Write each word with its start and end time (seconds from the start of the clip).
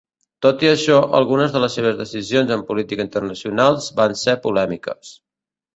Tot 0.43 0.63
i 0.65 0.69
això, 0.69 0.95
algunes 1.19 1.53
de 1.57 1.61
les 1.65 1.77
seves 1.81 2.01
decisions 2.01 2.55
en 2.57 2.65
política 2.73 3.07
internacionals 3.09 3.95
van 4.03 4.21
ser 4.27 4.39
polèmiques. 4.49 5.19